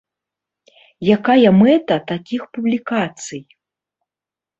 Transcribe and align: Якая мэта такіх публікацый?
Якая 1.15 1.49
мэта 1.59 1.97
такіх 2.11 2.41
публікацый? 2.57 3.43